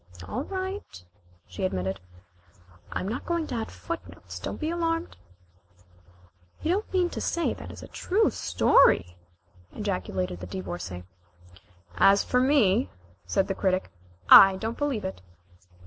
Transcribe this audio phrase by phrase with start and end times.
[0.27, 1.03] "All right,"
[1.45, 1.99] she admitted.
[2.91, 5.15] "I am not going to add footnotes, don't be alarmed."
[6.63, 9.15] "You don't mean to say that is a true story?"
[9.73, 11.03] ejaculated the Divorcée.
[11.97, 12.89] "As for me,"
[13.27, 13.91] said the Critic,
[14.27, 15.21] "I don't believe it."